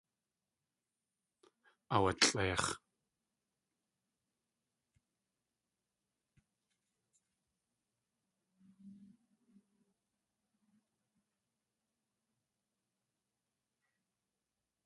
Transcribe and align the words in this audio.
Aawalʼeix̲. 1.93 2.67